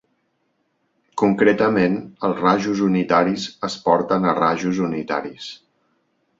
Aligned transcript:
Concretament, 1.21 1.99
els 2.29 2.41
rajos 2.47 2.83
unitaris 2.87 3.47
es 3.71 3.79
porten 3.87 4.29
a 4.33 4.37
rajos 4.43 4.85
unitaris. 4.91 5.55